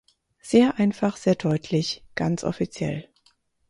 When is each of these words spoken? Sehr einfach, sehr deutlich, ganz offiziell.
Sehr 0.41 0.79
einfach, 0.79 1.15
sehr 1.15 1.35
deutlich, 1.35 2.03
ganz 2.15 2.43
offiziell. 2.43 3.07